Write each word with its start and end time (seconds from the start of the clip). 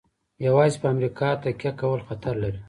یوازې 0.45 0.77
په 0.81 0.87
امریکا 0.93 1.27
تکیه 1.43 1.71
کول 1.79 2.01
خطر 2.07 2.33
لري. 2.43 2.59